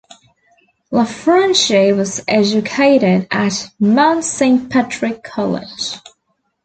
Laffranchi 0.91 1.95
was 1.95 2.23
educated 2.27 3.27
at 3.29 3.69
Mount 3.79 4.23
Saint 4.23 4.67
Patrick 4.71 5.21
College. 5.23 5.97